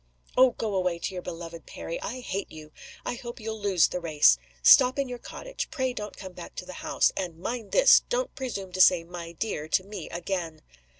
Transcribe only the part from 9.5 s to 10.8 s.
to me again."